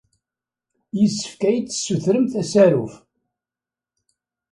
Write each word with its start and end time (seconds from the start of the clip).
Yessefk 0.99 1.41
ad 1.47 1.53
iyi-d-tessutremt 1.55 2.33
asaruf. 2.41 2.93